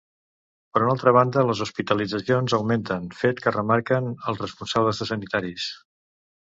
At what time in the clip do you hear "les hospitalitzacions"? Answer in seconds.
1.49-2.57